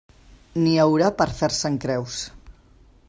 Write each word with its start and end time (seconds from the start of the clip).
N'hi 0.61 0.71
haurà 0.83 1.11
per 1.19 1.29
fer-se'n 1.41 1.77
creus. 1.85 2.17